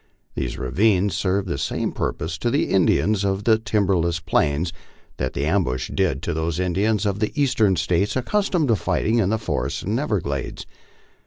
[0.33, 4.73] These ravines serve the same purpose to the Indians of the tiinberlesd plains
[5.17, 9.29] that the ambush did to those Indians of the Eastern States accustomed to fighting in
[9.29, 10.65] the forests and everglades.